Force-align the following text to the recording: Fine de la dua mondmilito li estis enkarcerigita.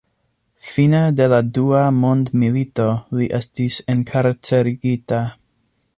Fine 0.69 1.01
de 1.19 1.27
la 1.33 1.41
dua 1.57 1.83
mondmilito 1.99 2.89
li 3.19 3.27
estis 3.41 3.79
enkarcerigita. 3.97 5.25